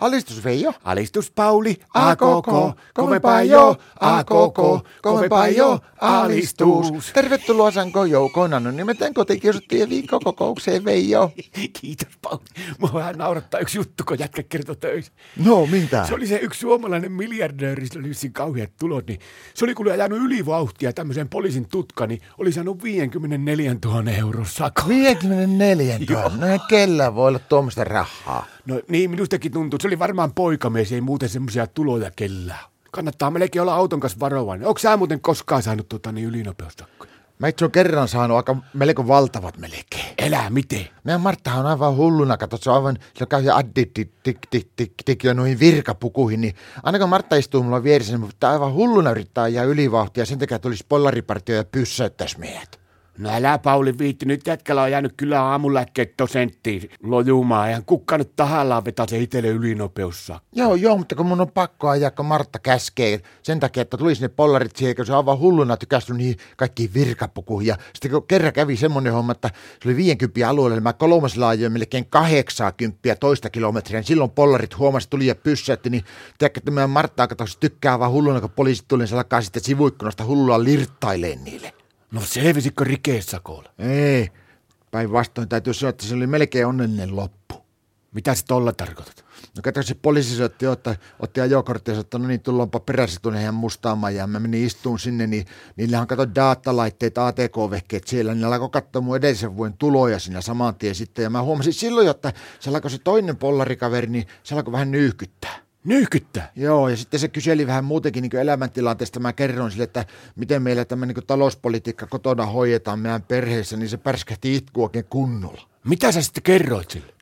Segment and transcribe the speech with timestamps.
[0.00, 0.72] Alistus Veijo.
[0.84, 7.12] Alistus Pauli, a koko, kovempaa jo, a koko, kovempaa jo, alistus.
[7.14, 11.32] Tervetuloa Sanko Joukoon anonymitän kotikiusattujen viikkokokoukseen Veijo.
[11.80, 12.44] Kiitos Pauli.
[12.78, 15.12] Mua vähän naurattaa yksi juttu, kun jätkä kertoi töissä.
[15.44, 16.06] No, mitä?
[16.06, 19.20] Se oli se yksi suomalainen miljardööri, sillä oli vissiin kauheat tulot, niin
[19.54, 24.88] se oli kuule ajanut ylivauhtia tämmöisen poliisin tutka, niin oli saanut 54 000 euron sakon.
[24.88, 26.30] 54 000.
[26.40, 28.46] No kellä voi olla tuommoista rahaa?
[28.66, 29.78] No niin, minustakin tuntuu.
[29.82, 32.64] Se oli varmaan poikamies, ei muuten semmoisia tuloja kellään.
[32.90, 34.68] Kannattaa melkein olla auton kanssa varovainen.
[34.68, 37.10] Onko sä muuten koskaan saanut tuota niin ylinopeustakkoja?
[37.38, 40.14] Mä itse olen kerran saanut aika melko valtavat melkein.
[40.18, 40.88] Elää, miten?
[41.04, 44.38] Meidän Martta on aivan hulluna, kato, se on aivan, se käy ja addi, tik, tik,
[44.50, 48.50] tik, tik, tik, jo noihin virkapukuihin, niin aina kun Martta istuu mulla vieressä, niin mutta
[48.50, 52.79] aivan hulluna yrittää ja ylivauhtia, sen takia tulisi pollaripartio ja pyssäyttäisi meidät.
[53.18, 57.68] No älä Pauli viitti, nyt jätkällä on jäänyt kyllä aamuläkkeet senttiin lojumaan.
[57.68, 60.40] Eihän kukaan nyt tahallaan vetää se itselle ylinopeussa.
[60.52, 64.22] Joo, joo, mutta kun mun on pakko ajaa, kun Martta käskee sen takia, että tulisi
[64.22, 67.68] ne pollarit siihen, kun se on aivan hulluna tykästynyt niihin kaikkiin virkapukuihin.
[67.68, 69.50] Ja sitten kun kerran kävi semmoinen homma, että
[69.82, 74.78] se oli 50 alueella, niin mä kolmasella ajoin melkein 80 toista kilometriä, niin silloin pollarit
[74.78, 76.04] huomasi, tuli ja pyssäytti, niin
[76.38, 77.28] tiedätkö, että meidän Martta
[77.60, 81.79] tykkää vaan hulluna, kun poliisit tuli, niin se alkaa sitten sivuikkunasta hullua lirttaileen niille.
[82.12, 83.70] No selvisikö rikeessä koolla?
[83.78, 84.28] Ei,
[84.90, 87.54] päinvastoin täytyy sanoa, että se oli melkein onnellinen loppu.
[88.14, 89.24] Mitä se tolla tarkoitat?
[89.56, 93.42] No kato, se poliisi otti, otti, otti ajokorttia ja sanoi, no niin, tullaanpa perässä tuonne
[93.42, 94.14] ihan mustaamaan.
[94.14, 98.34] Ja mä menin istuun sinne, niin niillähän kato datalaitteet, ATK-vehkeet siellä.
[98.34, 101.22] Niin alkoi katsoa mun edellisen vuoden tuloja siinä saman tien sitten.
[101.22, 105.69] Ja mä huomasin silloin, että se alkoi se toinen pollarikaveri, niin se alkoi vähän nyyhkyttää.
[105.84, 106.52] Nyyhkyttää?
[106.56, 109.20] Joo, ja sitten se kyseli vähän muutenkin niin elämäntilanteesta.
[109.20, 110.04] Mä kerron sille, että
[110.36, 115.62] miten meillä tämä niin talouspolitiikka kotona hoidetaan meidän perheessä, niin se pärskähti itku oikein kunnolla.
[115.84, 117.12] Mitä sä sitten kerroit sille?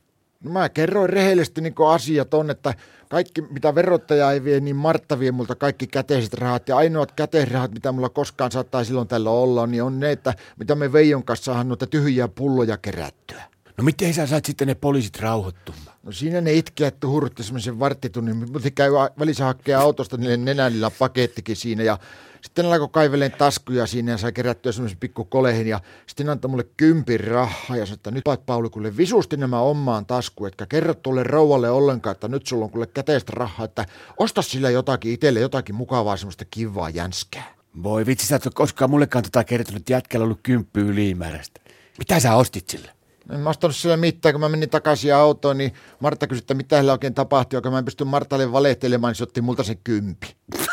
[0.44, 2.74] No mä kerroin rehellisesti niin asiat on, että
[3.08, 6.68] kaikki mitä verottaja ei vie, niin Martta vie multa kaikki käteiset rahat.
[6.68, 10.74] Ja ainoat käteisrahat, mitä mulla koskaan saattaa silloin tällä olla, niin on ne, että mitä
[10.74, 13.42] me Veijon kanssa saadaan noita tyhjiä pulloja kerättyä.
[13.78, 15.96] No miten sä saat sitten ne poliisit rauhoittumaan?
[16.02, 20.90] No siinä ne itkeä, että hurtti semmoisen varttitunnin, mutta käy välissä hakea autosta niille nenällä
[20.90, 21.98] pakettikin siinä ja
[22.42, 26.50] sitten ne alkoi kaiveleen taskuja siinä ja sai kerättyä semmoisen pikku kolehin ja sitten antoi
[26.50, 30.66] mulle kympin rahaa ja sanoi, että nyt lait Pauli kuule visusti nämä omaan taskuun, etkä
[30.66, 33.86] kerro tuolle rouvalle ollenkaan, että nyt sulla on kuule käteistä rahaa, että
[34.16, 37.54] osta sillä jotakin itselle, jotakin mukavaa semmoista kivaa jänskää.
[37.82, 41.60] Voi vitsi, sä et ole koskaan mullekaan tota kertonut, että jätkällä ollut kymppi ylimääräistä.
[41.98, 42.97] Mitä sä ostit sille?
[43.32, 46.76] En mä ostanut sillä mitään, kun mä menin takaisin autoon, niin Martta kysyi, että mitä
[46.76, 50.36] hänellä oikein tapahtui, joka mä en pysty Martalle valehtelemaan, niin se otti multa sen kympi.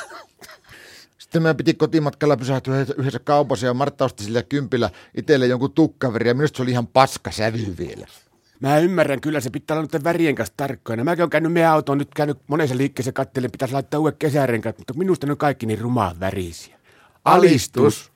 [1.18, 6.28] Sitten meidän piti kotimatkalla pysähtyä yhdessä kaupassa ja Martta osti sillä kympillä itselle jonkun tukkaveri
[6.28, 8.08] ja minusta se oli ihan paska sävy vielä.
[8.60, 11.04] Mä ymmärrän, kyllä se pitää olla nyt värien kanssa tarkkoina.
[11.04, 14.94] Mäkin olen käynyt meidän autoon, nyt käynyt monessa liikkeessä kattelen, pitäisi laittaa uudet kesärenkaat, mutta
[14.94, 16.80] minusta ne on kaikki niin rumaa värisiä.
[17.26, 18.12] Alistus!